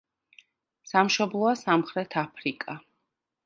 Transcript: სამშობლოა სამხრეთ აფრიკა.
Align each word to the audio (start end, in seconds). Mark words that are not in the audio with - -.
სამშობლოა 0.93 1.53
სამხრეთ 1.61 2.19
აფრიკა. 2.25 2.81